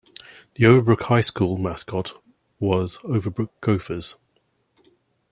The 0.55 0.65
Overbrook 0.65 1.03
High 1.03 1.21
School 1.21 1.57
mascot 1.57 2.13
was 2.59 2.97
Overbrook 3.03 3.61
Gophers. 3.61 4.15